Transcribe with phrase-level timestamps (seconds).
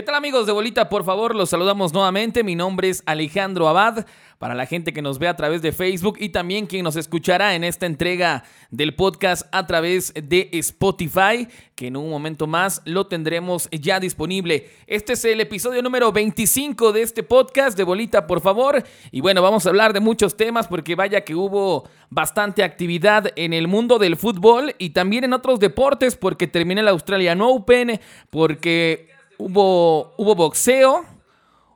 [0.00, 0.88] ¿Qué tal amigos de Bolita?
[0.88, 2.42] Por favor, los saludamos nuevamente.
[2.42, 4.06] Mi nombre es Alejandro Abad.
[4.38, 7.54] Para la gente que nos ve a través de Facebook y también quien nos escuchará
[7.54, 13.06] en esta entrega del podcast a través de Spotify, que en un momento más lo
[13.08, 14.70] tendremos ya disponible.
[14.86, 18.82] Este es el episodio número 25 de este podcast de Bolita, por favor.
[19.10, 23.52] Y bueno, vamos a hablar de muchos temas porque vaya que hubo bastante actividad en
[23.52, 29.09] el mundo del fútbol y también en otros deportes porque terminé el Australian Open, porque
[29.40, 31.04] hubo, hubo boxeo.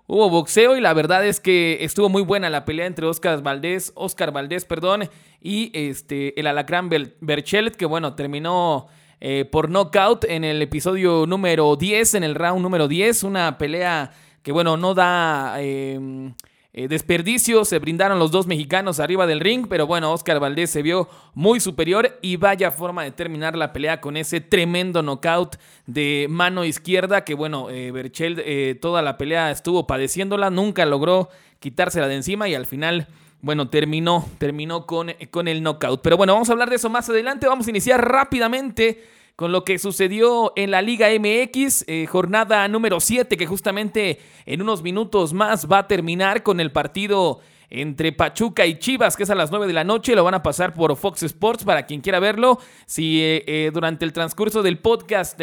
[0.07, 3.91] Hubo boxeo y la verdad es que estuvo muy buena la pelea entre Oscar Valdés,
[3.95, 5.09] Oscar Valdés, perdón,
[5.41, 6.91] y este, el Alacrán
[7.21, 8.87] Berchelet, que bueno, terminó
[9.21, 14.11] eh, por knockout en el episodio número 10, en el round número 10, una pelea
[14.43, 15.57] que bueno, no da...
[15.63, 16.35] Em,
[16.77, 20.83] eh, desperdicio, se brindaron los dos mexicanos arriba del ring, pero bueno, Oscar Valdés se
[20.83, 25.55] vio muy superior y vaya forma de terminar la pelea con ese tremendo knockout
[25.87, 31.29] de mano izquierda que bueno, eh, Berchel eh, toda la pelea estuvo padeciéndola, nunca logró
[31.61, 33.07] quitársela de encima y al final...
[33.41, 36.01] Bueno, terminó, terminó con, con el knockout.
[36.01, 37.47] Pero bueno, vamos a hablar de eso más adelante.
[37.47, 39.05] Vamos a iniciar rápidamente
[39.37, 44.63] con lo que sucedió en la Liga MX, eh, jornada número 7, que justamente en
[44.63, 49.31] unos minutos más va a terminar con el partido entre Pachuca y Chivas, que es
[49.31, 50.15] a las 9 de la noche.
[50.15, 52.61] Lo van a pasar por Fox Sports para quien quiera verlo.
[52.87, 55.41] Si eh, eh, durante el transcurso del podcast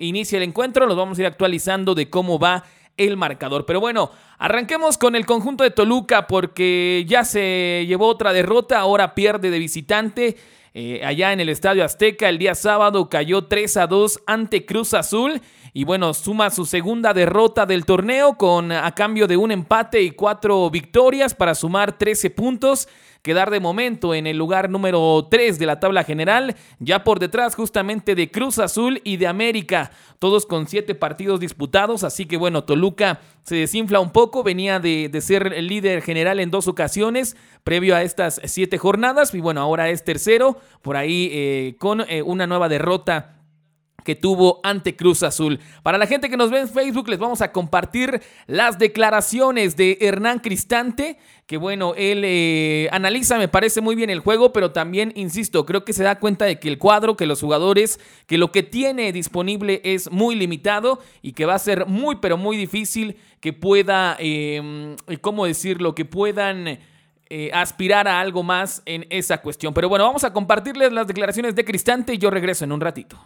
[0.00, 2.64] inicia el encuentro, los vamos a ir actualizando de cómo va
[2.96, 3.64] el marcador.
[3.66, 9.14] Pero bueno, arranquemos con el conjunto de Toluca porque ya se llevó otra derrota, ahora
[9.14, 10.36] pierde de visitante.
[10.74, 14.94] Eh, allá en el Estadio Azteca el día sábado cayó 3 a 2 ante Cruz
[14.94, 15.40] Azul
[15.72, 20.10] y bueno, suma su segunda derrota del torneo con a cambio de un empate y
[20.10, 22.88] cuatro victorias para sumar 13 puntos
[23.22, 27.54] quedar de momento en el lugar número 3 de la tabla general, ya por detrás
[27.54, 32.64] justamente de Cruz Azul y de América, todos con 7 partidos disputados, así que bueno,
[32.64, 37.96] Toluca se desinfla un poco, venía de, ser el líder general en dos ocasiones previo
[37.96, 42.46] a estas 7 jornadas y bueno, ahora es tercero, por ahí eh, con eh, una
[42.46, 43.37] nueva derrota
[44.08, 45.60] que tuvo ante Cruz Azul.
[45.82, 49.98] Para la gente que nos ve en Facebook, les vamos a compartir las declaraciones de
[50.00, 55.12] Hernán Cristante, que bueno, él eh, analiza, me parece muy bien el juego, pero también,
[55.14, 58.50] insisto, creo que se da cuenta de que el cuadro, que los jugadores, que lo
[58.50, 63.18] que tiene disponible es muy limitado y que va a ser muy, pero muy difícil
[63.40, 66.78] que pueda, em, ¿cómo decirlo?, que puedan...
[67.30, 69.74] Eh, aspirar a algo más en esa cuestión.
[69.74, 73.18] Pero bueno, vamos a compartirles las declaraciones de Cristante y yo regreso en un ratito.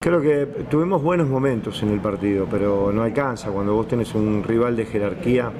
[0.00, 3.50] Creo que tuvimos buenos momentos en el partido, pero no alcanza.
[3.50, 5.50] Cuando vos tenés un rival de jerarquía,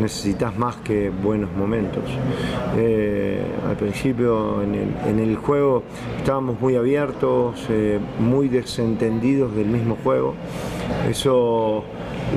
[0.00, 2.02] necesitas más que buenos momentos.
[2.76, 5.84] Eh, al principio en el, juego
[6.18, 10.34] estábamos muy abiertos, eh, muy desentendidos del mismo juego.
[11.08, 11.84] Eso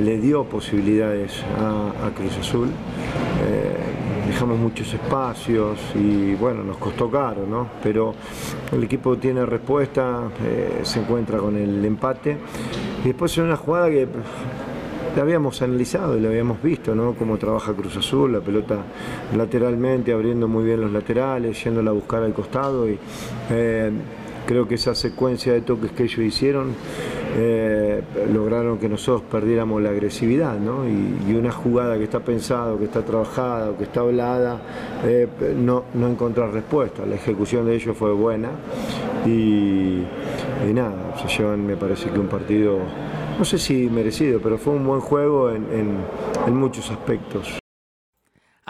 [0.03, 2.69] le dio posibilidades a, Cruz Azul.
[2.69, 3.68] Eh,
[4.39, 7.67] dejamos muchos espacios y bueno, nos costó caro, ¿no?
[7.83, 8.15] Pero
[8.71, 12.37] el equipo tiene respuesta, eh, se encuentra con el empate
[13.03, 14.07] después en una jugada que
[15.13, 17.15] la habíamos analizado y la habíamos visto, ¿no?
[17.15, 18.77] Cómo trabaja Cruz Azul, la pelota
[19.35, 22.97] lateralmente, abriendo muy bien los laterales, yéndola a buscar al costado y
[23.49, 23.91] eh,
[24.45, 26.75] creo que esa secuencia de toques que ellos hicieron
[27.35, 28.01] eh,
[28.33, 30.87] lograron que nosotros perdiéramos la agresividad, ¿no?
[30.87, 34.59] Y, una jugada que está pensada, que está trabajada, que está hablada,
[35.05, 37.05] eh, no, no encontrar respuesta.
[37.05, 38.49] La ejecución de ellos fue buena
[39.25, 40.03] y,
[40.73, 42.79] nada, se llevan, me parece que un partido,
[43.37, 47.59] no sé si merecido, pero fue un buen juego en muchos aspectos.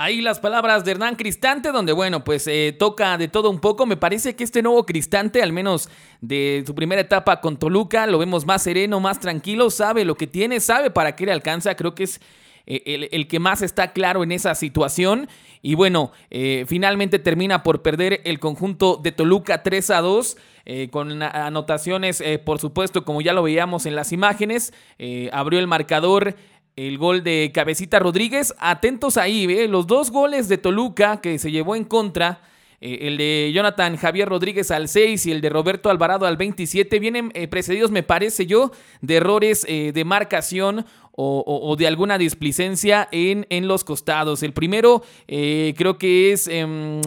[0.01, 3.85] Ahí las palabras de Hernán Cristante, donde bueno, pues eh, toca de todo un poco.
[3.85, 5.89] Me parece que este nuevo Cristante, al menos
[6.21, 10.25] de su primera etapa con Toluca, lo vemos más sereno, más tranquilo, sabe lo que
[10.25, 11.75] tiene, sabe para qué le alcanza.
[11.75, 12.21] Creo que es
[12.65, 15.27] eh, el, que más está claro en esa situación.
[15.61, 20.37] Y bueno, eh, finalmente termina por perder el conjunto de Toluca 3 a 2.
[20.91, 24.71] con anotaciones, por supuesto, como ya lo veíamos en las imágenes,
[25.33, 26.35] abrió el marcador
[26.87, 28.53] el gol de Cabecita Rodríguez.
[28.57, 29.67] Atentos ahí, ¿ve?
[29.67, 32.41] los dos goles de Toluca que se llevó en contra.
[32.79, 36.99] Eh, el de Jonathan Javier Rodríguez al 6 y el de Roberto Alvarado al 27
[36.99, 38.71] vienen eh, precedidos, me parece yo,
[39.01, 40.85] de errores eh, de marcación
[41.21, 44.41] o, de alguna displicencia en, en, los costados.
[44.41, 47.01] El primero creo que es em,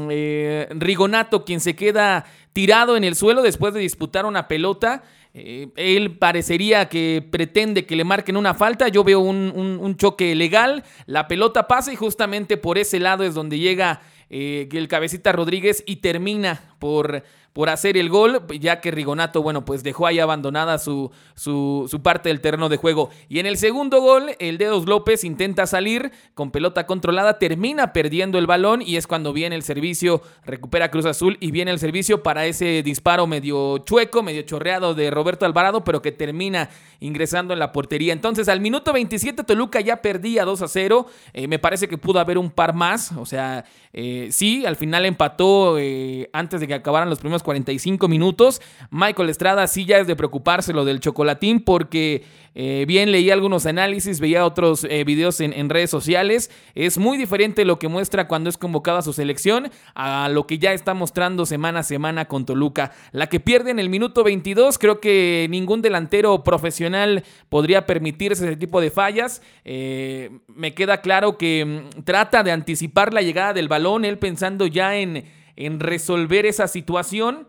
[0.78, 5.02] Rigonato quien se queda tirado en el suelo después de disputar una pelota.
[5.34, 8.88] Eh, él parecería que pretende que le marquen una falta.
[8.88, 10.84] Yo veo un, choque legal.
[11.06, 15.82] La pelota pasa y justamente por ese lado es donde llega eh, el cabecita Rodríguez
[15.87, 20.78] y termina por, por hacer el gol, ya que Rigonato, bueno, pues dejó ahí abandonada
[20.78, 23.10] su, su, su, parte del terreno de juego.
[23.28, 28.38] Y en el segundo gol, el Dedos López intenta salir con pelota controlada, termina perdiendo
[28.38, 32.22] el balón y es cuando viene el servicio, recupera Cruz Azul y viene el servicio
[32.22, 36.70] para ese disparo medio chueco, medio chorreado de Roberto Alvarado, pero que termina
[37.00, 38.12] ingresando en la portería.
[38.12, 41.06] Entonces, al minuto 27, Toluca ya perdía 2 a 0.
[41.32, 45.05] Eh, me parece que pudo haber un par más, o sea, eh, sí, al final
[45.05, 48.60] empató eh, antes de que acabaran los primeros 45 minutos.
[48.90, 52.24] Michael Estrada sí ya es de preocuparse lo del chocolatín porque
[52.54, 56.50] eh, bien leí algunos análisis, veía otros videos en, redes sociales.
[56.74, 60.58] Es muy diferente lo que muestra cuando es convocado a su selección a lo que
[60.58, 62.92] ya está mostrando semana a semana con Toluca.
[63.12, 68.56] La que pierde en el minuto 22, creo que ningún delantero profesional podría permitirse ese
[68.56, 69.40] tipo de fallas.
[69.64, 74.96] me queda claro que mm, trata de anticipar la llegada del balón él pensando ya
[74.96, 75.24] en,
[75.56, 77.49] en resolver esa situación.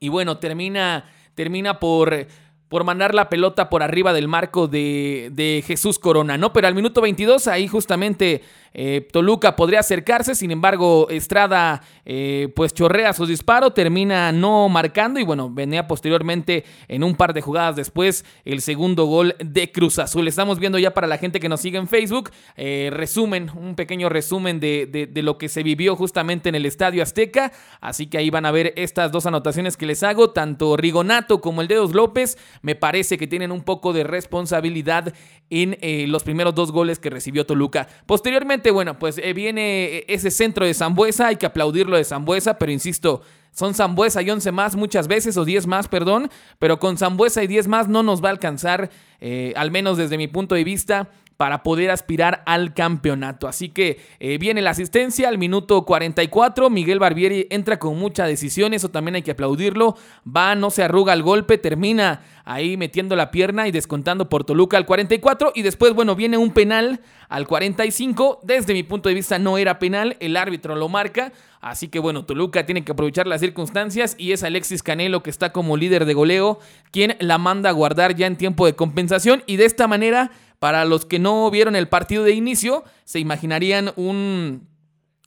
[0.00, 2.26] Y bueno, termina, termina por
[2.68, 6.52] por mandar la pelota por arriba del marco de, de, Jesús Corona, ¿no?
[6.52, 8.42] Pero al minuto 22 ahí justamente
[8.74, 15.18] eh, Toluca podría acercarse, sin embargo Estrada eh, pues chorrea su disparo, termina no marcando
[15.18, 19.98] y bueno, venía posteriormente en un par de jugadas después el segundo gol de Cruz
[19.98, 20.28] Azul.
[20.28, 24.08] Estamos viendo ya para la gente que nos sigue en Facebook, eh, resumen, un pequeño
[24.08, 28.30] resumen de, de, lo que se vivió justamente en el Estadio Azteca, así que ahí
[28.30, 32.38] van a ver estas dos anotaciones que les hago, tanto Rigonato como el Dedos López,
[32.62, 35.12] me parece que tienen un poco de responsabilidad
[35.50, 35.76] en
[36.10, 37.88] los primeros dos goles que recibió Toluca.
[38.06, 42.72] Posteriormente, bueno, pues eh, viene ese centro de Zambuesa, hay que aplaudirlo de Zambuesa, pero
[42.72, 43.22] insisto,
[43.52, 47.46] son Zambuesa y 11 más muchas veces, o 10 más, perdón, pero con Zambuesa y
[47.46, 48.90] 10 más no nos va a alcanzar,
[49.20, 53.46] eh, al menos desde mi punto de vista, para poder aspirar al campeonato.
[53.46, 56.68] Así que eh, viene la asistencia al minuto 44.
[56.68, 59.96] Miguel Barbieri entra con mucha decisión, eso también hay que aplaudirlo.
[60.26, 64.76] Va, no se arruga el golpe, termina ahí metiendo la pierna y descontando por Toluca
[64.76, 65.52] al 44.
[65.54, 68.40] Y después, bueno, viene un penal al 45.
[68.42, 71.32] Desde mi punto de vista no era penal, el árbitro lo marca.
[71.60, 75.52] Así que bueno, Toluca tiene que aprovechar las circunstancias y es Alexis Canelo que está
[75.52, 76.60] como líder de goleo
[76.92, 80.84] quien la manda a guardar ya en tiempo de compensación y de esta manera para
[80.84, 84.68] los que no vieron el partido de inicio, se imaginarían un,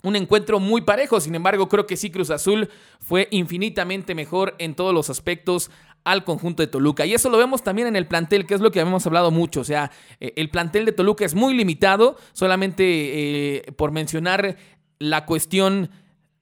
[0.04, 1.20] un encuentro muy parejo.
[1.20, 2.70] Sin embargo, creo que sí, Cruz Azul
[3.00, 5.72] fue infinitamente mejor en todos los aspectos
[6.04, 7.06] al conjunto de Toluca.
[7.06, 9.62] Y eso lo vemos también en el plantel, que es lo que hemos hablado mucho.
[9.62, 14.58] O sea, eh, el plantel de Toluca es muy limitado, solamente eh, por mencionar
[15.00, 15.90] la cuestión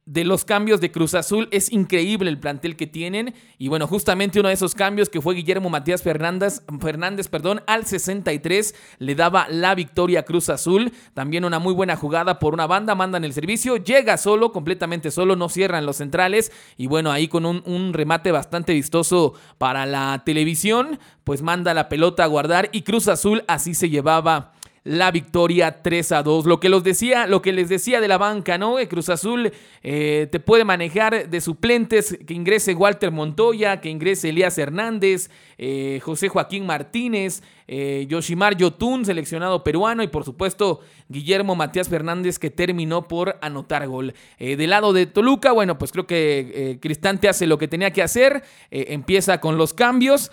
[0.10, 1.48] de los cambios de Cruz Azul.
[1.52, 3.36] Es increíble el plantel que tienen.
[3.60, 7.86] Y bueno, justamente uno de esos cambios que fue Guillermo Matías Fernández, Fernández perdón, al
[7.86, 10.92] 63 le daba la victoria a Cruz Azul.
[11.14, 15.36] También una muy buena jugada por una banda, mandan el servicio, llega solo, completamente solo,
[15.36, 16.52] no cierran los centrales.
[16.76, 21.88] Y bueno, ahí con un, un remate bastante vistoso para la televisión, pues manda la
[21.88, 24.54] pelota a guardar y Cruz Azul así se llevaba
[24.90, 26.48] la victoria 3 a 2.
[26.48, 28.78] Lo que, los decía, lo que les decía de la banca, ¿no?
[28.90, 29.52] Cruz Azul
[29.84, 36.00] eh, te puede manejar de suplentes, que ingrese Walter Montoya, que ingrese Elías Hernández, eh,
[36.02, 42.50] José Joaquín Martínez, eh, Yoshimar Yotun, seleccionado peruano, y por supuesto Guillermo Matías Fernández, que
[42.50, 44.16] terminó por anotar gol.
[44.40, 47.92] Eh, del lado de Toluca, bueno, pues creo que eh, Cristante hace lo que tenía
[47.92, 50.32] que hacer, empieza con los cambios,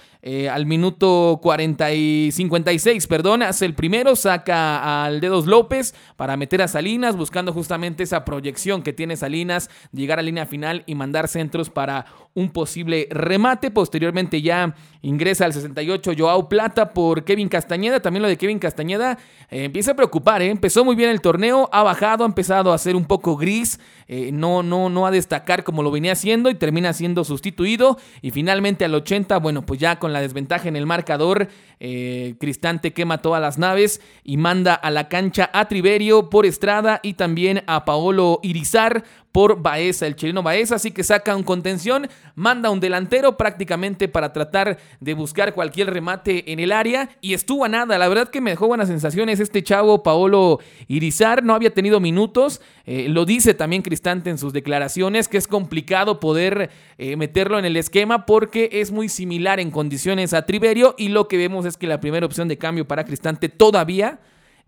[0.51, 6.63] al minuto 40 y 56, perdón, hace el primero, saca al Dedos López para meter
[6.63, 11.29] a Salinas, buscando justamente esa proyección que tiene Salinas, llegar a línea final y mandar
[11.29, 13.71] centros para un posible remate.
[13.71, 18.01] Posteriormente ya ingresa al 68 Joao Plata por Kevin Castañeda.
[18.01, 19.19] También lo de Kevin Castañeda
[19.51, 20.41] eh, empieza a preocupar.
[20.41, 20.49] ¿eh?
[20.49, 23.79] Empezó muy bien el torneo, ha bajado, ha empezado a ser un poco gris.
[24.09, 27.99] Eh, no, no, no a destacar como lo venía haciendo y termina siendo sustituido.
[28.23, 33.19] Y finalmente al 80, bueno, pues ya con la desventaja en el marcador, Cristante quema
[33.19, 37.85] todas las naves y manda a la cancha a Triverio por Estrada y también a
[37.85, 39.05] Paolo Irizar
[39.37, 44.33] por Baeza, el chileno Baeza, así que saca un contención, manda un delantero prácticamente para
[44.33, 48.41] tratar de buscar cualquier remate en el área y estuvo a nada, la verdad que
[48.41, 53.53] me dejó buenas sensaciones este chavo Paolo Irizar, no había tenido minutos, eh, lo dice
[53.53, 58.71] también Cristante en sus declaraciones, que es complicado poder eh, meterlo en el esquema porque
[58.73, 62.25] es muy similar en condiciones a Triverio y lo que vemos es que la primera
[62.25, 64.19] opción de cambio para Cristante todavía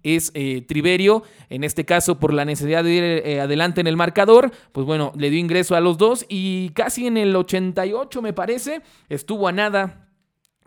[0.03, 3.97] es eh, Triverio, en este caso por la necesidad de ir eh, adelante en el
[3.97, 8.33] marcador, pues bueno, le dio ingreso a los dos y casi en el 88 me
[8.33, 10.08] parece, estuvo a nada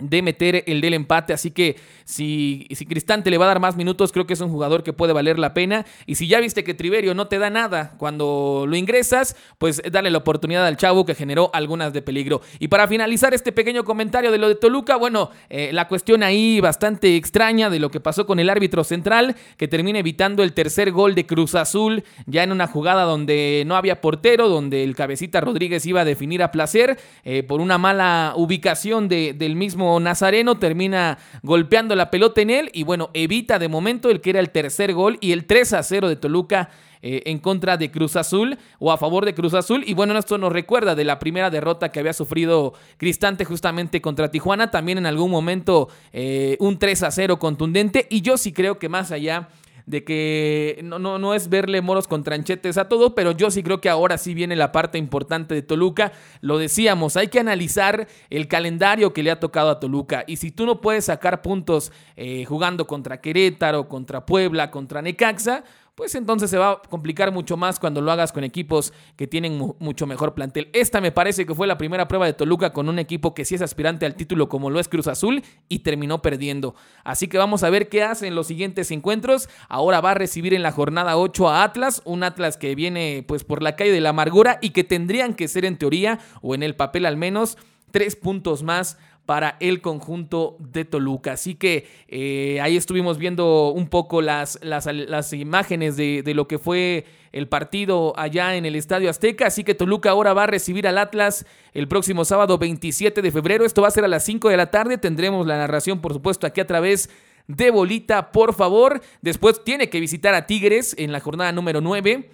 [0.01, 1.33] de meter el del empate.
[1.33, 4.49] Así que si, si Cristante le va a dar más minutos, creo que es un
[4.49, 5.85] jugador que puede valer la pena.
[6.05, 10.09] Y si ya viste que Triverio no te da nada cuando lo ingresas, pues dale
[10.09, 12.41] la oportunidad al chavo que generó algunas de peligro.
[12.59, 16.59] Y para finalizar este pequeño comentario de lo de Toluca, bueno, eh, la cuestión ahí
[16.59, 20.91] bastante extraña de lo que pasó con el árbitro central, que termina evitando el tercer
[20.91, 25.41] gol de Cruz Azul, ya en una jugada donde no había portero, donde el cabecita
[25.41, 31.17] Rodríguez iba a definir a placer, eh, por una mala ubicación del mismo Nazareno termina
[31.43, 34.93] golpeando la pelota en él y bueno, evita de momento el que era el tercer
[34.93, 36.69] gol y el 3 a 0 de Toluca.
[37.03, 39.83] Eh, en contra de Cruz Azul o a favor de Cruz Azul.
[39.87, 44.29] Y bueno, esto nos recuerda de la primera derrota que había sufrido Cristante justamente contra
[44.29, 44.69] Tijuana.
[44.69, 48.05] También en algún momento eh, un 3 a 0 contundente.
[48.11, 49.49] Y yo sí creo que más allá
[49.85, 53.63] de que no, no, no es verle moros con tranchetes a todo, pero yo sí
[53.63, 56.11] creo que ahora sí viene la parte importante de Toluca.
[56.41, 60.23] Lo decíamos, hay que analizar el calendario que le ha tocado a Toluca.
[60.27, 65.63] Y si tú no puedes sacar puntos eh, jugando contra Querétaro, contra Puebla, contra Necaxa,
[65.95, 69.59] pues entonces se va a complicar mucho más cuando lo hagas con equipos que tienen
[69.79, 70.69] mucho mejor plantel.
[70.73, 73.55] Esta me parece que fue la primera prueba de Toluca con un equipo que sí
[73.55, 76.75] es aspirante al título como lo es Cruz Azul y terminó perdiendo.
[77.03, 79.49] Así que vamos a ver qué hace en los siguientes encuentros.
[79.67, 83.43] Ahora va a recibir en la jornada 8 a Atlas, un Atlas que viene pues
[83.43, 86.63] por la calle de la amargura y que tendrían que ser en teoría o en
[86.63, 87.57] el papel al menos
[87.91, 91.33] tres puntos más para el conjunto de Toluca.
[91.33, 96.57] Así que eh, ahí estuvimos viendo un poco las, las, imágenes de, de, lo que
[96.57, 99.47] fue el partido allá en el Estadio Azteca.
[99.47, 103.65] Así que Toluca ahora va a recibir al Atlas el próximo sábado 27 de febrero.
[103.65, 104.97] Esto va a ser a las 5 de la tarde.
[104.97, 107.09] Tendremos la narración, por supuesto, aquí a través
[107.47, 109.01] de Bolita, por favor.
[109.21, 112.29] Después tiene que visitar a Tigres en la jornada número 9.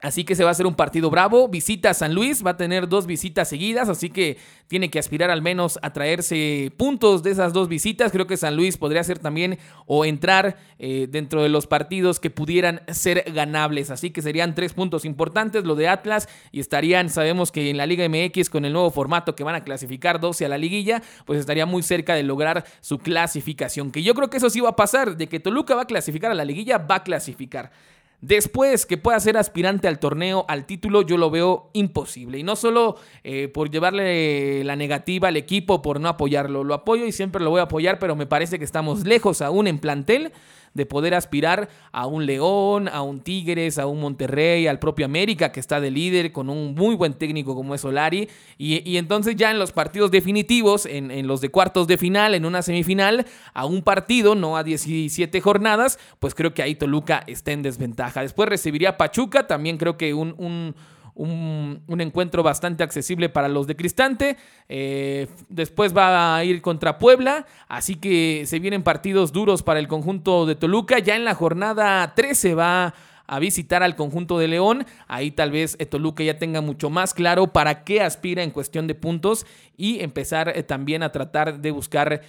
[0.00, 1.48] Así que se va a hacer un partido bravo.
[1.48, 4.38] Visita a San Luis, va a tener dos visitas seguidas, así que
[4.68, 8.12] tiene que aspirar al menos a traerse puntos de esas dos visitas.
[8.12, 12.30] Creo que San Luis podría ser también o entrar eh, dentro de los partidos que
[12.30, 13.90] pudieran ser ganables.
[13.90, 17.86] Así que serían tres puntos importantes lo de Atlas y estarían, sabemos que en la
[17.86, 21.40] Liga MX con el nuevo formato que van a clasificar 12 a la liguilla, pues
[21.40, 23.90] estaría muy cerca de lograr su clasificación.
[23.90, 26.30] Que yo creo que eso sí va a pasar, de que Toluca va a clasificar
[26.30, 27.72] a la liguilla, va a clasificar.
[28.20, 32.38] Después que pueda ser aspirante al torneo, al título, yo lo veo imposible.
[32.38, 36.64] Y no solo eh, por llevarle la negativa al equipo, por no apoyarlo.
[36.64, 39.68] Lo apoyo y siempre lo voy a apoyar, pero me parece que estamos lejos aún
[39.68, 40.32] en plantel
[40.74, 45.52] de poder aspirar a un León, a un Tigres, a un Monterrey, al propio América
[45.52, 48.28] que está de líder con un muy buen técnico como es Solari.
[48.56, 52.62] Y, entonces ya en los partidos definitivos, en, los de cuartos de final, en una
[52.62, 57.62] semifinal, a un partido, no a 17 jornadas, pues creo que ahí Toluca está en
[57.62, 58.22] desventaja.
[58.22, 60.74] Después recibiría Pachuca, también creo que un,
[61.18, 64.36] encuentro bastante accesible para los de Cristante.
[64.68, 69.88] Eh, después va a ir contra Puebla, así que se vienen partidos duros para el
[69.88, 70.98] conjunto de Toluca.
[70.98, 72.94] Ya en la jornada 13 va
[73.30, 74.86] a visitar al conjunto de León.
[75.06, 78.86] Ahí tal vez eh, Toluca ya tenga mucho más claro para qué aspira en cuestión
[78.86, 79.44] de puntos
[79.76, 82.22] y empezar eh, también a tratar de buscar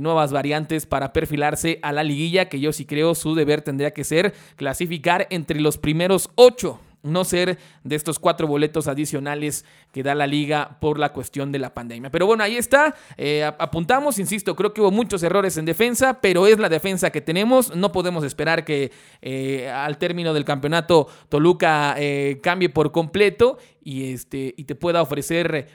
[0.00, 4.04] nuevas variantes para perfilarse a la liguilla, que yo sí creo su deber tendría que
[4.04, 10.14] ser clasificar entre los primeros ocho no ser de estos cuatro boletos adicionales que da
[10.14, 12.10] la liga por la cuestión de la pandemia.
[12.10, 16.46] Pero bueno, ahí está, eh, apuntamos, insisto, creo que hubo muchos errores en defensa, pero
[16.46, 18.90] es la defensa que tenemos, no podemos esperar que
[19.22, 25.02] eh, al término del campeonato Toluca eh, cambie por completo y, este, y te pueda
[25.02, 25.68] ofrecer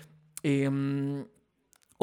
[0.43, 1.25] em,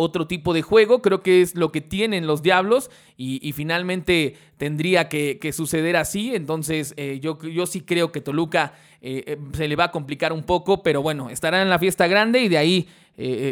[0.01, 1.03] otro tipo de juego.
[1.03, 6.35] Creo que es lo que tienen los Diablos y, finalmente tendría que, suceder así.
[6.35, 10.33] Entonces eh, yo, yo sí creo que Toluca eh, eh, se le va a complicar
[10.33, 12.89] un poco, pero bueno, estará en la fiesta grande y de ahí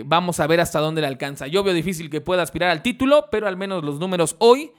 [0.07, 1.47] vamos a ver hasta dónde le alcanza.
[1.47, 4.71] Yo veo difícil que pueda aspirar al título, pero al menos los números hoy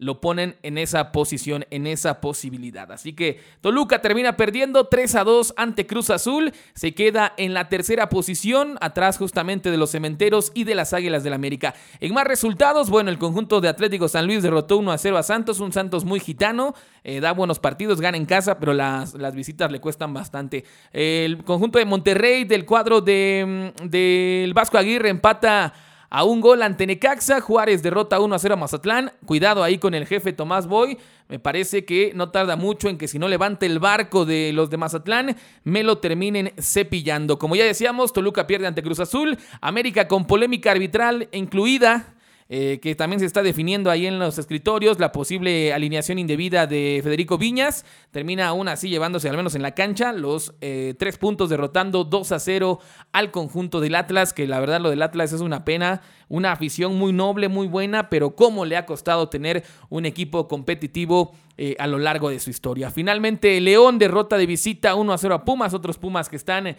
[0.00, 2.90] lo ponen en esa posición, en esa posibilidad.
[2.90, 7.68] Así que Toluca termina perdiendo 3 a 2 ante Cruz Azul, se queda en la
[7.68, 11.74] tercera posición, atrás justamente de los Cementeros y de las Águilas del América.
[12.00, 15.22] En más resultados, bueno, el conjunto de Atlético San Luis derrotó 1 a 0 a
[15.22, 19.34] Santos, un Santos muy gitano, eh, da buenos partidos, gana en casa, pero las, las,
[19.34, 20.64] visitas le cuestan bastante.
[20.92, 25.74] El conjunto de Monterrey del cuadro de, mm, del Vasco Aguirre empata
[26.10, 27.40] a un gol ante Necaxa.
[27.40, 29.12] Juárez derrota 1 a 0 a Mazatlán.
[29.24, 30.98] Cuidado ahí con el jefe Tomás Boy.
[31.28, 34.68] Me parece que no tarda mucho en que si no levante el barco de los
[34.68, 37.38] de Mazatlán, me lo terminen cepillando.
[37.38, 39.38] Como ya decíamos, Toluca pierde ante Cruz Azul.
[39.60, 42.14] América con polémica arbitral incluida
[42.52, 46.98] eh, que también se está definiendo ahí en los escritorios, la posible alineación indebida de
[47.00, 47.84] Federico Viñas.
[48.10, 52.32] Termina aún así llevándose, al menos en la cancha, los eh, tres puntos, derrotando 2
[52.32, 52.80] a 0
[53.12, 56.98] al conjunto del Atlas, que la verdad lo del Atlas es una pena, una afición
[56.98, 61.86] muy noble, muy buena, pero cómo le ha costado tener un equipo competitivo eh, a
[61.86, 62.90] lo largo de su historia.
[62.90, 66.76] Finalmente, León derrota de visita 1 a 0 a Pumas, otros Pumas que están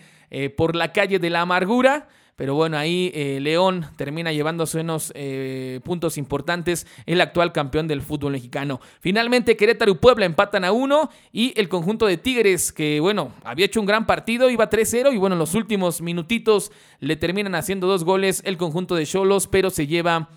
[0.58, 2.10] por la calle de la amargura.
[2.42, 8.02] Pero bueno, ahí eh, León termina llevándose unos eh, puntos importantes, el actual campeón del
[8.02, 8.82] fútbol mexicano.
[9.00, 13.68] Finalmente, Querétaro y Puebla empatan a uno y el conjunto de Tigres, que bueno, había
[13.68, 17.86] hecho un gran partido, iba 3-0 y bueno, en los últimos minutitos le terminan haciendo
[17.86, 20.30] dos goles el conjunto de Cholos, pero se lleva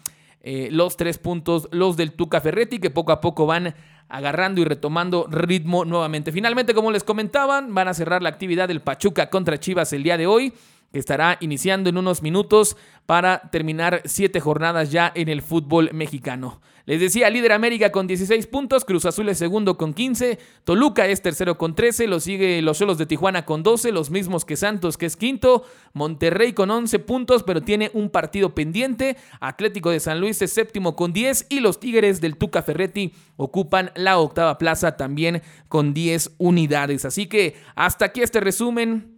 [0.43, 3.75] eh, los tres puntos, los del Tuca Ferretti, que poco a poco van
[4.11, 6.33] agarrando y retomando ritmo nuevamente.
[6.33, 10.19] Finalmente, como les comentaban, van a cerrar la actividad del Pachuca contra Chivas el día
[10.19, 10.53] de hoy
[10.93, 12.77] que estará iniciando en unos minutos
[13.07, 16.61] para terminar siete jornadas ya en el fútbol mexicano.
[16.87, 21.23] Les decía, líder América con 16 puntos, Cruz Azul es segundo con 15, Toluca es
[21.23, 24.99] tercero con 13, lo sigue los Solos de Tijuana con 12, los mismos que Santos
[24.99, 25.65] que es quinto,
[25.95, 30.95] Monterrey con 11 puntos pero tiene un partido pendiente, Atlético de San Luis es séptimo
[30.95, 36.33] con 10 y los Tigres del Tuca Ferretti ocupan la octava plaza también con 10
[36.37, 37.07] unidades.
[37.07, 39.14] Así que hasta aquí este resumen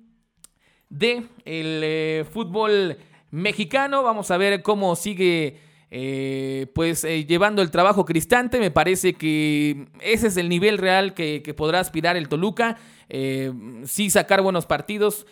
[0.89, 2.99] de el eh, fútbol
[3.31, 4.03] mexicano.
[4.03, 5.59] Vamos a ver cómo sigue
[5.91, 8.61] eh, pues eh, llevando el trabajo Cristante.
[8.61, 12.79] Me parece que ese es el nivel real que, podrá aspirar el Toluca.
[13.85, 15.27] sí sacar buenos partidos,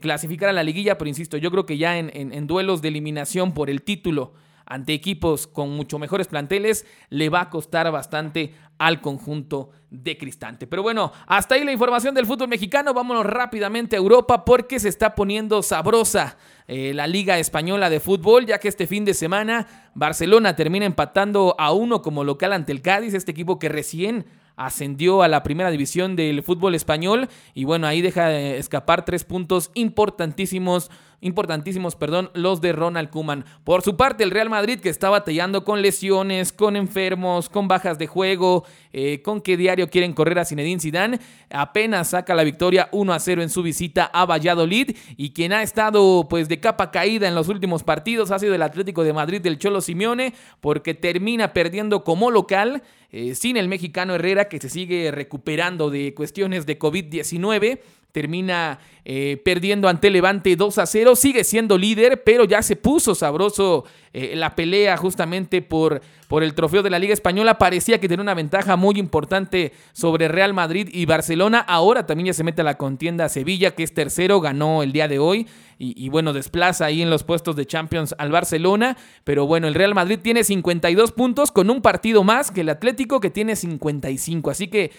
[0.00, 3.70] clasificar a la liguilla, pero insisto, yo creo que ya en duelos de eliminación por
[3.70, 4.34] el título
[4.68, 10.66] ante equipos con mucho mejores planteles, le va a costar bastante al conjunto de Cristante.
[10.66, 12.94] Pero bueno, hasta ahí la información del fútbol mexicano.
[12.94, 18.46] Vámonos rápidamente a Europa porque se está poniendo sabrosa eh, la Liga Española de Fútbol,
[18.46, 22.82] ya que este fin de semana Barcelona termina empatando a uno como local ante el
[22.82, 24.26] Cádiz, este equipo que recién
[24.58, 29.70] ascendió a la primera división del fútbol español y bueno, ahí deja escapar tres puntos
[29.74, 33.44] importantísimos importantísimos, perdón, los de Ronald Kuman.
[33.64, 37.98] Por su parte, el Real Madrid que está batallando con lesiones, con enfermos, con bajas
[37.98, 41.20] de juego, eh, con qué diario quieren correr a Zinedine Zidane,
[41.50, 45.62] apenas saca la victoria 1 a 0 en su visita a Valladolid y quien ha
[45.62, 49.40] estado pues de capa caída en los últimos partidos ha sido el Atlético de Madrid
[49.40, 54.68] del Cholo Simeone porque termina perdiendo como local eh, sin el mexicano Herrera que se
[54.68, 57.80] sigue recuperando de cuestiones de COVID-19
[58.18, 63.14] termina eh, perdiendo ante Levante 2 a 0, sigue siendo líder, pero ya se puso
[63.14, 68.08] sabroso eh, la pelea justamente por, por el trofeo de la Liga Española, parecía que
[68.08, 72.62] tenía una ventaja muy importante sobre Real Madrid y Barcelona, ahora también ya se mete
[72.62, 75.46] a la contienda Sevilla, que es tercero, ganó el día de hoy.
[75.80, 78.96] Y, y, bueno, desplaza ahí en los puestos de Champions al Barcelona.
[79.22, 83.20] Pero bueno, el Real Madrid tiene 52 puntos con un partido más que el Atlético
[83.20, 84.50] que tiene 55.
[84.50, 84.90] Así que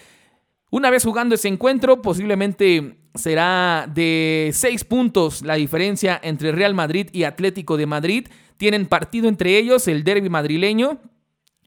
[0.71, 7.09] una vez jugando ese encuentro, posiblemente será de 6 puntos la diferencia entre Real Madrid
[7.11, 8.27] y Atlético de Madrid.
[8.57, 10.99] Tienen partido entre ellos, el derby madrileño.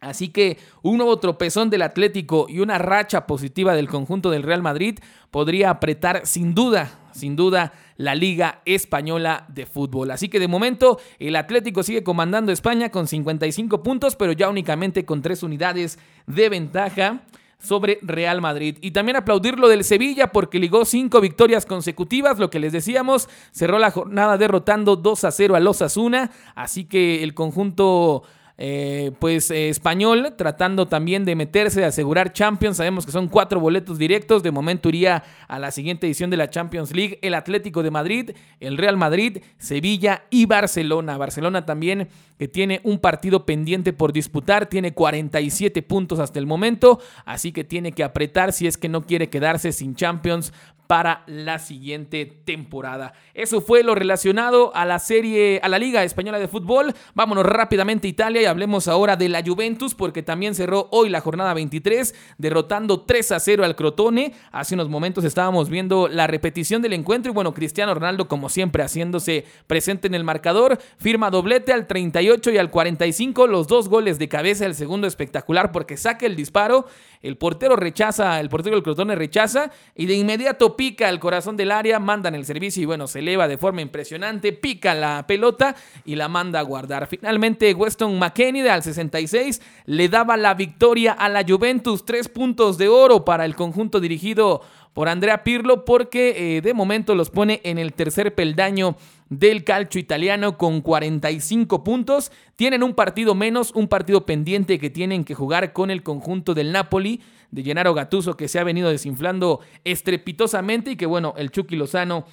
[0.00, 4.60] Así que un nuevo tropezón del Atlético y una racha positiva del conjunto del Real
[4.60, 4.98] Madrid
[5.30, 10.10] podría apretar sin duda, sin duda, la Liga Española de Fútbol.
[10.10, 15.04] Así que de momento el Atlético sigue comandando España con 55 puntos, pero ya únicamente
[15.04, 17.22] con 3 unidades de ventaja
[17.62, 18.76] sobre Real Madrid.
[18.80, 23.28] Y también aplaudir lo del Sevilla porque ligó cinco victorias consecutivas, lo que les decíamos,
[23.52, 28.24] cerró la jornada derrotando 2 a 0 a los Asuna, así que el conjunto
[28.64, 32.76] eh, pues eh, español, tratando también de meterse, de asegurar Champions.
[32.76, 34.44] Sabemos que son cuatro boletos directos.
[34.44, 38.30] De momento iría a la siguiente edición de la Champions League el Atlético de Madrid,
[38.60, 41.18] el Real Madrid, Sevilla y Barcelona.
[41.18, 42.06] Barcelona también
[42.38, 47.64] que tiene un partido pendiente por disputar, tiene 47 puntos hasta el momento, así que
[47.64, 50.52] tiene que apretar si es que no quiere quedarse sin Champions
[50.92, 53.14] para la siguiente temporada.
[53.32, 56.92] Eso fue lo relacionado a la serie, a la Liga Española de Fútbol.
[57.14, 61.20] Vámonos rápidamente a Italia y hablemos ahora de la Juventus porque también cerró hoy la
[61.20, 64.34] jornada 23 derrotando 3 a 0 al Crotone.
[64.52, 68.84] Hace unos momentos estábamos viendo la repetición del encuentro y bueno, Cristiano Ronaldo como siempre
[68.84, 74.18] haciéndose presente en el marcador, firma doblete al 38 y al 45, los dos goles
[74.18, 76.86] de cabeza, el segundo espectacular porque saca el disparo,
[77.22, 81.70] el portero rechaza, el portero del Crotone rechaza y de inmediato pica el corazón del
[81.70, 86.16] área, mandan el servicio y bueno, se eleva de forma impresionante, pica la pelota y
[86.16, 87.06] la manda a guardar.
[87.06, 92.88] Finalmente, Weston McKenney al 66 le daba la victoria a la Juventus, tres puntos de
[92.88, 94.62] oro para el conjunto dirigido
[94.94, 98.96] por Andrea Pirlo porque eh, de momento los pone en el tercer peldaño
[99.28, 102.32] del calcio italiano con 45 puntos.
[102.56, 106.72] Tienen un partido menos, un partido pendiente que tienen que jugar con el conjunto del
[106.72, 111.76] Napoli de Gennaro Gattuso que se ha venido desinflando estrepitosamente y que bueno, el Chucky
[111.76, 112.24] Lozano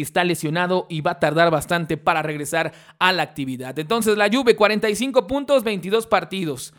[0.00, 3.78] está lesionado y va a tardar bastante para regresar a la actividad.
[3.78, 6.72] Entonces la Juve 45 puntos, 22 partidos.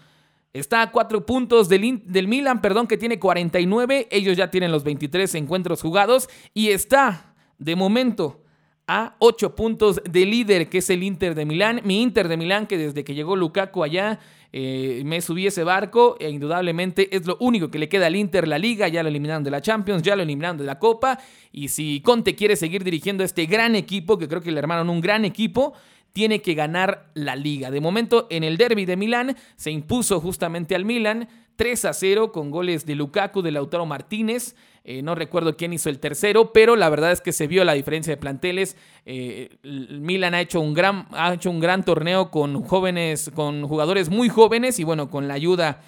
[0.53, 4.07] Está a 4 puntos del, del, Milan, perdón, que tiene 49.
[4.11, 8.43] Ellos ya tienen los 23 encuentros jugados y está de momento
[8.87, 11.81] a 8 puntos del líder que es el Inter de Milán.
[11.83, 14.19] Mi Inter de Milán que desde que llegó Lukaku allá
[14.55, 18.47] eh, me subí ese barco e indudablemente es lo único que le queda al Inter
[18.47, 21.17] la liga, ya lo eliminaron de la Champions, ya lo eliminaron de la Copa
[21.51, 25.01] y si Conte quiere seguir dirigiendo este gran equipo, que creo que le armaron un
[25.01, 25.73] gran equipo,
[26.11, 27.71] tiene que ganar la liga.
[27.71, 32.31] De momento en el derby de Milán se impuso justamente al Milán 3 a 0
[32.31, 34.55] con goles de Lukaku, de Lautaro Martínez.
[34.85, 37.73] Eh, no recuerdo quién hizo el tercero, pero la verdad es que se vio la
[37.73, 38.75] diferencia de planteles.
[39.05, 44.09] Eh, Milan ha hecho, un gran, ha hecho un gran torneo con jóvenes, con jugadores
[44.09, 45.81] muy jóvenes y bueno, con la ayuda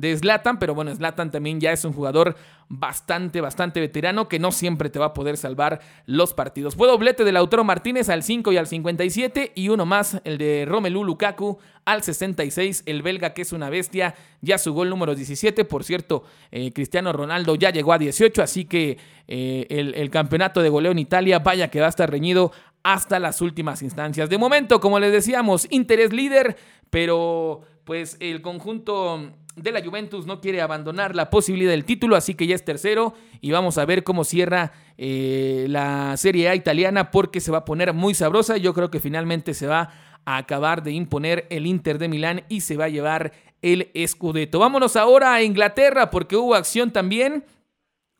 [0.00, 2.36] de Zlatan, pero bueno, Zlatan también ya es un jugador
[2.68, 6.76] bastante, bastante veterano que no siempre te va a poder salvar los partidos.
[6.76, 10.64] Fue doblete de Lautaro Martínez al 5 y al 57 y uno más, el de
[10.66, 15.64] Romelu Lukaku al 66, el belga que es una bestia, ya su gol número 17,
[15.64, 20.62] por cierto, eh, Cristiano Ronaldo ya llegó a 18, así que eh, el, el campeonato
[20.62, 24.30] de goleo en Italia, vaya que va a estar reñido hasta las últimas instancias.
[24.30, 26.56] De momento, como les decíamos, Inter líder,
[26.90, 32.34] pero pues el conjunto de la Juventus no quiere abandonar la posibilidad del título, así
[32.34, 37.10] que ya es tercero y vamos a ver cómo cierra eh, la Serie A italiana
[37.10, 38.56] porque se va a poner muy sabrosa.
[38.56, 39.90] Yo creo que finalmente se va
[40.24, 43.32] a acabar de imponer el Inter de Milán y se va a llevar
[43.62, 44.58] el Scudetto.
[44.58, 47.44] Vámonos ahora a Inglaterra porque hubo acción también.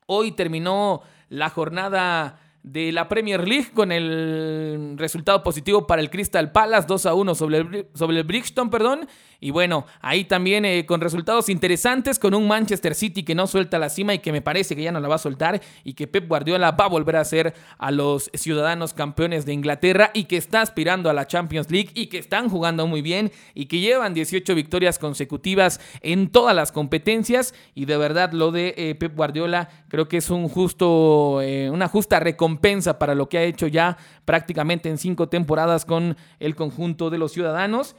[0.07, 6.53] Hoy terminó la jornada de la Premier League con el resultado positivo para el Crystal
[6.53, 9.09] Palace 2 a 1 sobre el, sobre el Brixton, perdón.
[9.43, 13.79] Y bueno, ahí también eh, con resultados interesantes con un Manchester City que no suelta
[13.79, 16.07] la cima y que me parece que ya no la va a soltar y que
[16.07, 20.37] Pep Guardiola va a volver a ser a los ciudadanos campeones de Inglaterra y que
[20.37, 24.13] está aspirando a la Champions League y que están jugando muy bien y que llevan
[24.13, 29.71] 18 victorias consecutivas en todas las competencias y de verdad lo de eh, Pep Guardiola
[29.89, 32.50] creo que es un justo, eh, una justa recompensa
[32.99, 37.33] para lo que ha hecho ya prácticamente en cinco temporadas con el conjunto de los
[37.33, 37.97] ciudadanos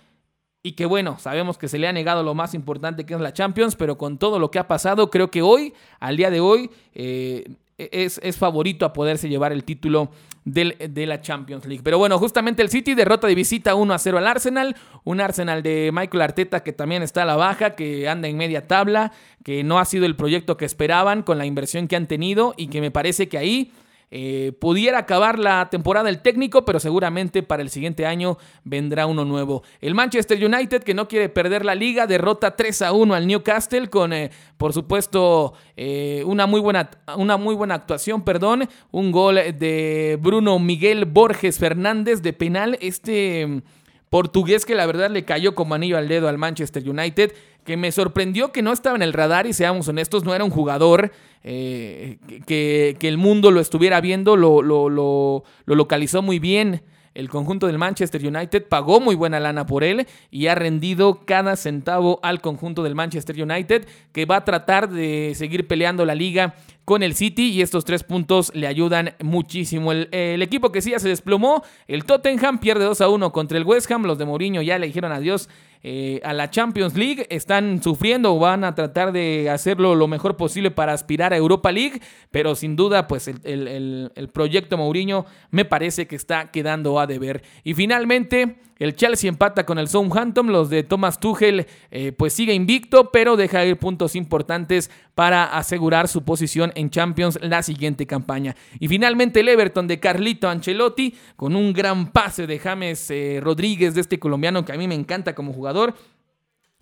[0.64, 3.34] y que bueno, sabemos que se le ha negado lo más importante que es la
[3.34, 6.70] Champions, pero con todo lo que ha pasado, creo que hoy, al día de hoy,
[6.94, 7.46] eh,
[7.78, 10.12] es, es, favorito a poderse llevar el título
[10.46, 11.82] de la Champions League.
[11.84, 15.64] Pero bueno, justamente el City derrota de visita 1 a 0 al Arsenal, un Arsenal
[15.64, 19.12] de Michael Arteta que también está a la baja, que anda en media tabla,
[19.44, 22.68] que no ha sido el proyecto que esperaban con la inversión que han tenido y
[22.68, 23.72] que me parece que ahí
[24.14, 29.24] eh, pudiera acabar la temporada el técnico, pero seguramente para el siguiente año vendrá uno
[29.24, 29.64] nuevo.
[29.80, 33.90] El Manchester United, que no quiere perder la liga, derrota 3 a 1 al Newcastle
[33.90, 39.36] con, eh, por supuesto, eh, una, muy buena, una muy buena actuación, perdón, un gol
[39.36, 42.78] de Bruno Miguel Borges Fernández de penal.
[42.82, 43.64] Este
[44.12, 47.92] portugués que la verdad le cayó como anillo al dedo al Manchester United que me
[47.92, 51.12] sorprendió que no estaba en el radar y seamos honestos, no era un jugador
[51.44, 56.84] eh, que, el mundo lo estuviera viendo, lo localizó muy bien.
[57.14, 61.58] El conjunto del Manchester United pagó muy buena lana por él y ha rendido cada
[61.58, 66.56] centavo al conjunto del Manchester United que va a tratar de seguir peleando la liga
[66.86, 69.92] con el City y estos tres puntos le ayudan muchísimo.
[69.92, 73.58] El, el, equipo que sí ya se desplomó, el Tottenham pierde 2 a 1 contra
[73.58, 75.50] el West Ham, los de Mourinho ya le dijeron adiós
[75.84, 77.26] eh, a la Champions League.
[77.30, 82.02] Están sufriendo van a tratar de hacerlo lo mejor posible para aspirar a Europa League,
[82.30, 87.42] pero sin duda, pues el, el proyecto Mourinho me parece que está quedando a deber.
[87.64, 90.52] Y finalmente, el Chelsea empata con el Southampton.
[90.52, 96.08] Los de Thomas Tuchel, eh, pues sigue invicto, pero deja ir puntos importantes para asegurar
[96.08, 98.56] su posición en Champions la siguiente campaña.
[98.80, 103.96] Y finalmente el Everton de Carlito Ancelotti, con un gran pase de James eh, Rodríguez,
[103.96, 105.94] de este colombiano que a mí me encanta como jugador.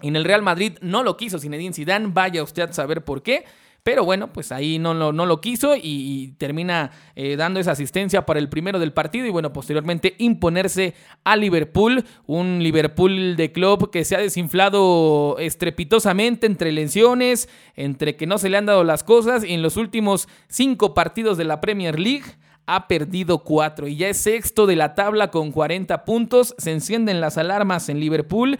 [0.01, 3.45] En el Real Madrid no lo quiso Zinedine Zidane, vaya usted a saber por qué.
[3.83, 8.25] Pero bueno, pues ahí no, no, no lo quiso y, termina eh, dando esa asistencia
[8.25, 13.89] para el primero del partido y bueno, posteriormente imponerse a Liverpool, un Liverpool de club
[13.89, 19.03] que se ha desinflado estrepitosamente entre lesiones, entre que no se le han dado las
[19.03, 22.25] cosas y en los últimos cinco partidos de la Premier League
[22.65, 27.19] ha perdido cuatro y ya es sexto de la tabla con 40 puntos, se encienden
[27.19, 28.59] las alarmas en Liverpool.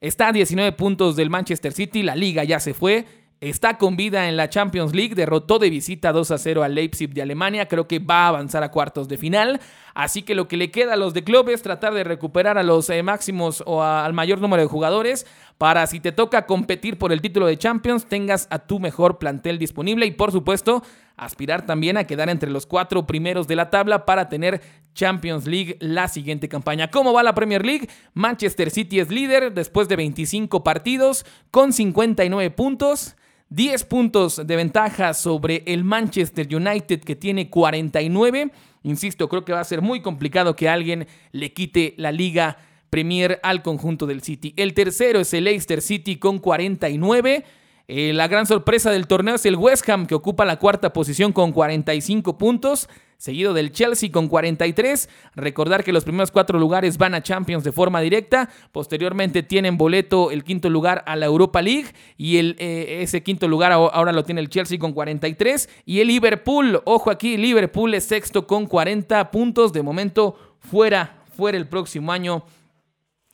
[0.00, 3.06] Está a 19 puntos del Manchester City, la liga ya se fue
[3.40, 7.10] está con vida en la Champions League, derrotó de visita 2 a 0 al Leipzig
[7.10, 9.60] de Alemania, creo que va a avanzar a cuartos de final,
[9.94, 12.62] así que lo que le queda a los de club es tratar de recuperar a
[12.62, 17.12] los eh, máximos o al mayor número de jugadores para si te toca competir por
[17.12, 20.82] el título de Champions, tengas a tu mejor plantel disponible y por supuesto
[21.16, 24.62] aspirar también a quedar entre los cuatro primeros de la tabla para tener
[24.94, 26.90] Champions League la siguiente campaña.
[26.90, 27.88] ¿Cómo va la Premier League?
[28.14, 33.16] Manchester City es líder después de 25 partidos con 59 puntos.
[33.50, 38.50] 10 puntos de ventaja sobre el Manchester United que tiene 49.
[38.82, 42.58] Insisto, creo que va a ser muy complicado que alguien le quite la liga
[42.90, 44.54] Premier al conjunto del City.
[44.56, 47.44] El tercero es el Leicester City con 49.
[47.88, 51.32] Eh, la gran sorpresa del torneo es el West Ham que ocupa la cuarta posición
[51.32, 55.10] con 45 puntos seguido del Chelsea con 43.
[55.34, 58.48] Recordar que los primeros cuatro lugares van a Champions de forma directa.
[58.72, 63.72] Posteriormente tienen boleto el quinto lugar a la Europa League y eh, ese quinto lugar
[63.72, 65.68] ahora lo tiene el Chelsea con 43.
[65.84, 69.72] Y el Liverpool, ojo aquí, Liverpool es sexto con 40 puntos.
[69.72, 72.44] De momento fuera, fuera el próximo año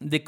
[0.00, 0.24] de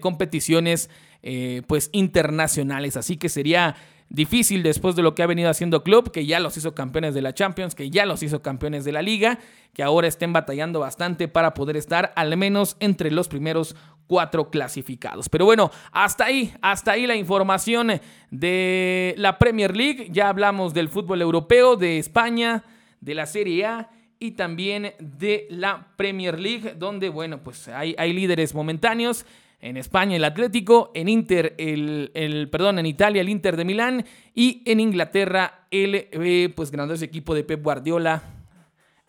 [0.00, 0.90] competiciones
[1.28, 2.96] eh, pues internacionales.
[2.96, 3.74] Así que sería
[4.08, 7.22] difícil después de lo que ha venido haciendo Club, que ya los hizo campeones de
[7.22, 9.40] la Champions, que ya los hizo campeones de la Liga,
[9.72, 13.74] que ahora estén batallando bastante para poder estar al menos entre los primeros
[14.06, 15.28] cuatro clasificados.
[15.28, 20.06] Pero bueno, hasta ahí, hasta ahí la información de la Premier League.
[20.12, 22.62] Ya hablamos del fútbol europeo, de España,
[23.00, 28.12] de la Serie A y también de la Premier League, donde, bueno, pues hay, hay
[28.12, 29.26] líderes momentáneos.
[29.60, 34.62] En España el Atlético, en Inter el, perdón, en Italia el Inter de Milán y
[34.66, 38.22] en Inglaterra el eh, pues grandioso equipo de Pep Guardiola,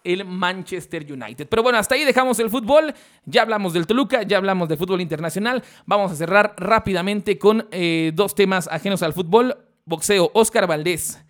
[0.04, 1.48] el Manchester United.
[1.50, 2.94] Pero bueno, hasta ahí dejamos el fútbol.
[3.26, 5.64] Ya hablamos del Toluca, ya hablamos del fútbol internacional.
[5.86, 9.58] Vamos a cerrar rápidamente con eh, dos temas ajenos al fútbol.
[9.86, 11.24] Boxeo, Oscar Valdés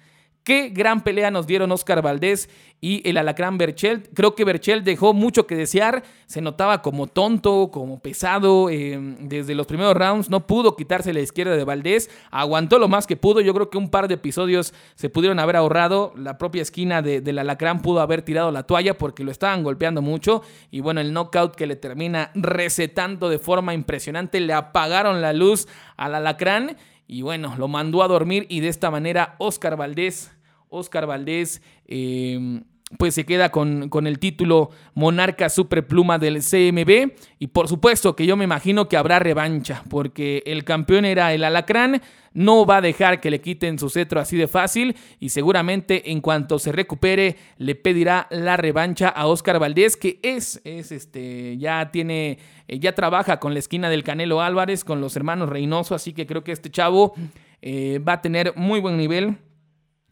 [0.47, 4.07] Qué gran pelea nos dieron Oscar Valdés y el alacrán Berchelt.
[4.13, 6.03] Creo que Berchelt dejó mucho que desear.
[6.25, 8.69] Se notaba como tonto, como pesado.
[8.69, 12.09] Em, desde los primeros rounds no pudo quitarse la izquierda de Valdés.
[12.31, 13.41] Aguantó lo más que pudo.
[13.41, 16.13] Yo creo que un par de episodios se pudieron haber ahorrado.
[16.15, 20.43] La propia esquina del alacrán pudo haber tirado la toalla porque lo estaban golpeando mucho.
[20.71, 24.39] Y bueno, el knockout que le termina recetando de forma impresionante.
[24.39, 26.77] Le apagaron la luz al alacrán.
[27.05, 30.36] Y bueno, lo mandó a dormir y de esta manera Oscar Valdés
[30.69, 32.63] Oscar Valdés em,
[32.97, 37.11] pues se queda con, con, el título Monarca Superpluma del CMB.
[37.39, 41.43] Y por supuesto que yo me imagino que habrá revancha, porque el campeón era el
[41.43, 42.01] Alacrán.
[42.33, 44.95] No va a dejar que le quiten su cetro así de fácil.
[45.19, 50.61] Y seguramente en cuanto se recupere, le pedirá la revancha a Oscar Valdés, que es,
[50.63, 55.15] es este, ya tiene, eh, ya trabaja con la esquina del Canelo Álvarez, con los
[55.17, 55.93] hermanos Reynoso.
[55.93, 57.15] Así que creo que este chavo
[57.61, 59.37] eh, va a tener muy buen nivel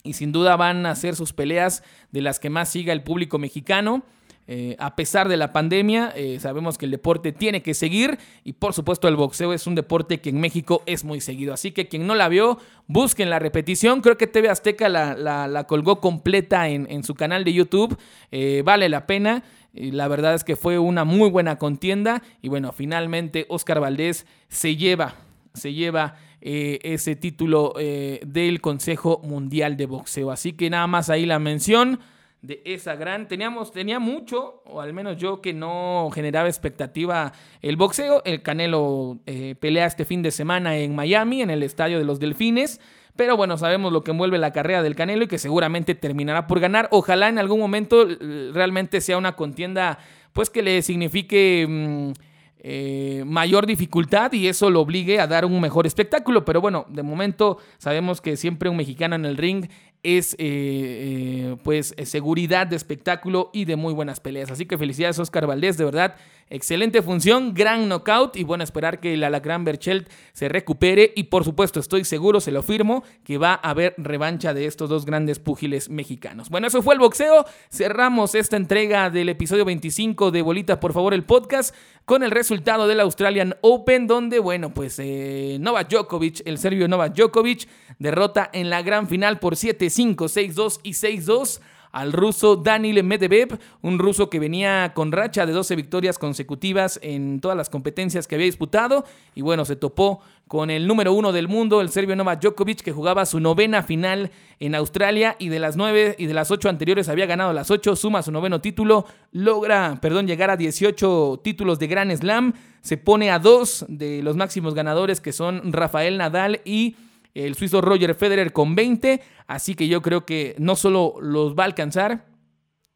[0.05, 3.37] y sin duda van a ser sus peleas de las que más siga el público
[3.37, 4.03] mexicano.
[4.47, 8.53] Eh, a pesar de la pandemia, eh, sabemos que el deporte tiene que seguir y
[8.53, 11.53] por supuesto el boxeo es un deporte que en México es muy seguido.
[11.53, 14.01] Así que quien no la vio, busquen la repetición.
[14.01, 17.97] Creo que TV Azteca la, colgó completa en, su canal de YouTube.
[18.31, 19.43] Eh, vale la pena.
[19.73, 22.21] La verdad es que fue una muy buena contienda.
[22.41, 25.15] Y bueno, finalmente Oscar Valdés se lleva,
[25.53, 26.15] se lleva
[26.47, 30.29] eh, ese título eh, del Consejo Mundial de Boxeo.
[30.29, 31.99] Así que nada más ahí la mención
[32.43, 33.27] de esa gran.
[33.27, 38.21] Teníamos, tenía mucho, o al menos yo, que no generaba expectativa el boxeo.
[38.25, 42.19] El Canelo eh, pelea este fin de semana en Miami, en el estadio de los
[42.19, 42.79] Delfines.
[43.15, 46.59] Pero bueno, sabemos lo que envuelve la carrera del Canelo y que seguramente terminará por
[46.59, 46.89] ganar.
[46.91, 48.05] Ojalá en algún momento
[48.53, 49.97] realmente sea una contienda,
[50.31, 51.65] pues que le signifique.
[51.67, 52.34] Mm,
[52.67, 56.45] eh, mayor dificultad y eso lo obligue a dar un mejor espectáculo.
[56.45, 59.67] Pero bueno, de momento sabemos que siempre un mexicano en el ring
[60.01, 64.49] es eh, eh, pues seguridad de espectáculo y de muy buenas peleas.
[64.49, 66.15] Así que felicidades Oscar Valdés, de verdad
[66.47, 71.43] Excelente función, gran knockout y bueno, esperar que el Alacrán Berchelt se recupere y por
[71.43, 75.39] supuesto estoy seguro, se lo firmo, que va a haber revancha de estos dos grandes
[75.39, 76.49] púgiles mexicanos.
[76.49, 81.15] Bueno, eso fue el boxeo, cerramos esta entrega del episodio 25 de Bolita por favor
[81.15, 81.73] el podcast
[82.05, 87.15] con el resultado del Australian Open donde bueno, pues eh, Novak Djokovic, el serbio Novak
[87.15, 91.59] Djokovic derrota en la gran final por 7-5, 6-2 y 6-2
[91.95, 97.39] al ruso Daniil Medvedev, un ruso que venía con racha de 12 victorias consecutivas en
[97.39, 99.05] todas las competencias que había disputado.
[99.33, 102.91] Y bueno, se topó con el número uno del mundo, el serbio Novak Djokovic, que
[102.91, 105.37] jugaba su novena final en Australia.
[105.39, 108.31] Y de las nueve y de las ocho anteriores había ganado las ocho, suma su
[108.33, 113.85] noveno título, logra, perdón, llegar a 18 títulos de Grand Slam, se pone a dos
[113.87, 116.97] de los máximos ganadores que son Rafael Nadal y
[117.35, 121.63] el suizo Roger Federer con 20, así que yo creo que no solo los va
[121.63, 122.25] a alcanzar,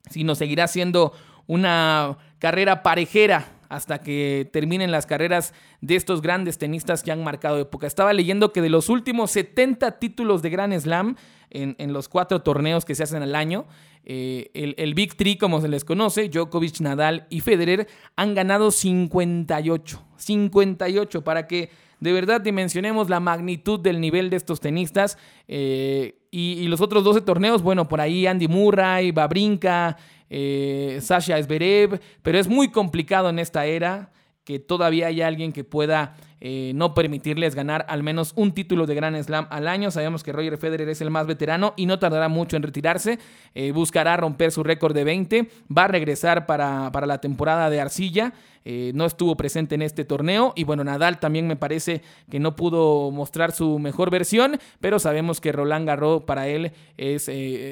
[0.09, 1.13] sino seguirá siendo
[1.45, 7.59] una carrera parejera hasta que terminen las carreras de estos grandes tenistas que han marcado
[7.59, 7.85] época.
[7.85, 11.15] Estaba leyendo que de los últimos 70 títulos de Grand Slam
[11.51, 13.65] en, los cuatro torneos que se hacen al año,
[14.05, 18.71] eh, el, el, Big Three, como se les conoce, Djokovic, Nadal y Federer, han ganado
[18.71, 20.03] 58.
[20.17, 21.69] 58 para que
[21.99, 25.17] de verdad dimensionemos la magnitud del nivel de estos tenistas.
[25.47, 29.97] Eh, y, los otros 12 torneos, bueno, por ahí Andy Murray, Babrinka,
[30.29, 34.11] eh, Sasha Zverev, pero es muy complicado en esta era
[34.43, 38.95] que todavía haya alguien que pueda eh, no permitirles ganar al menos un título de
[38.95, 39.91] Grand Slam al año.
[39.91, 43.19] Sabemos que Roger Federer es el más veterano y no tardará mucho en retirarse.
[43.55, 45.49] Eh, buscará romper su récord de 20.
[45.75, 48.33] Va a regresar para, para la temporada de Arcilla.
[48.65, 50.53] Eh, no estuvo presente en este torneo.
[50.55, 55.41] Y bueno, Nadal también me parece que no pudo mostrar su mejor versión, pero sabemos
[55.41, 57.29] que Roland Garros para él es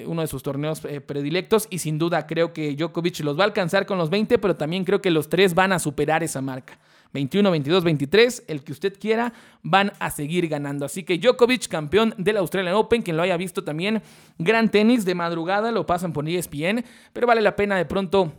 [0.08, 3.86] uno de sus torneos predilectos y sin duda creo que Djokovic los va a alcanzar
[3.86, 6.80] con los 20, pero también creo que los tres van a superar esa marca.
[7.18, 10.86] 21, 22, 23, el que usted quiera, van a seguir ganando.
[10.86, 14.04] Así que Djokovic, campeón del Australian Open, quien lo haya visto también,
[14.38, 18.34] gran tenis de madrugada, lo pasan por ESPN, pero vale la pena de pronto,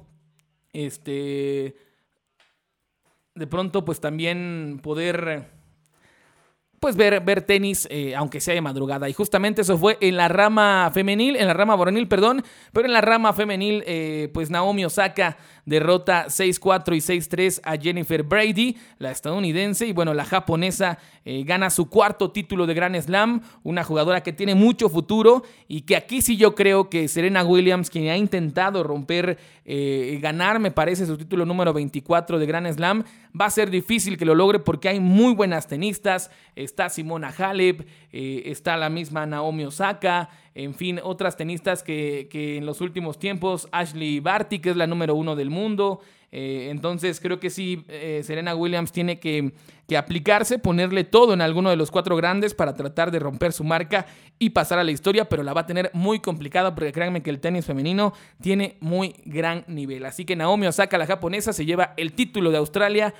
[0.73, 1.77] este,
[3.35, 5.58] de pronto pues también poder
[6.81, 9.09] pues ver, ver tenis, eh, aunque sea de madrugada.
[9.09, 12.93] Y justamente eso fue en la rama femenil, en la rama varonil, perdón, pero en
[12.93, 15.37] la rama femenil, eh, pues Naomi Osaka
[15.69, 21.69] derrota 6-4 y 6-3 a Jennifer Brady, la estadounidense, y bueno, la japonesa eh, gana
[21.69, 26.23] su cuarto título de Grand Slam, una jugadora que tiene mucho futuro y que aquí
[26.23, 29.37] sí yo creo que Serena Williams, quien ha intentado romper,
[29.67, 33.05] eh, ganar, me parece, su título número 24 de Grand Slam,
[33.39, 36.31] va a ser difícil que lo logre porque hay muy buenas tenistas,
[36.69, 42.67] está Simona Halep, eh, está la misma Naomi Osaka, en fin, otras tenistas que, en
[42.67, 46.01] los últimos tiempos, Ashley Barty, que es la número uno del mundo.
[46.31, 49.53] Eh, entonces creo que sí, eh, Serena Williams tiene que,
[49.97, 54.07] aplicarse, ponerle todo en alguno de los cuatro grandes para tratar de romper su marca
[54.39, 57.31] y pasar a la historia, pero la va a tener muy complicada porque créanme que
[57.31, 60.05] el tenis femenino tiene muy gran nivel.
[60.05, 63.15] Así que Naomi Osaka, la japonesa, se lleva el título de Australia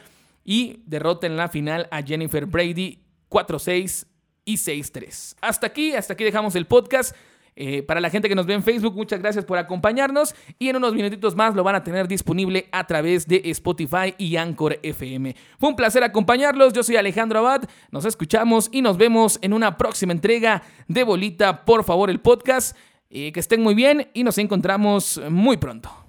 [0.45, 2.99] y derrota en la final a Jennifer Brady
[3.31, 4.07] 4-6
[4.45, 5.37] y 6-3.
[5.41, 7.15] Hasta aquí, hasta aquí dejamos el podcast.
[7.61, 10.77] Eh, para la gente que nos ve en Facebook, muchas gracias por acompañarnos y en
[10.77, 15.35] unos minutitos más lo van a tener disponible a través de Spotify y Anchor FM.
[15.59, 19.77] Fue un placer acompañarlos, yo soy Alejandro Abad, nos escuchamos y nos vemos en una
[19.77, 22.77] próxima entrega de Bolita, por favor, el podcast.
[23.11, 26.08] Eh, que estén muy bien y nos encontramos muy pronto.